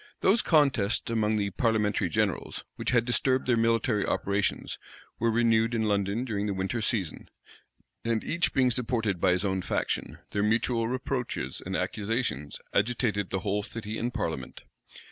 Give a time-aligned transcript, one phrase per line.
[0.21, 4.79] Those contests among the parliamentary generals, which had disturbed their military operations,
[5.19, 7.29] were renewed in London during the winter season;
[8.03, 13.41] and each being supported by his own faction, their mutual reproaches and accusations agitated the
[13.41, 14.63] whole city and parliament.